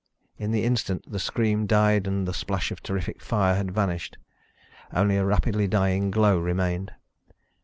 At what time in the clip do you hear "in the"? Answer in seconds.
0.39-0.63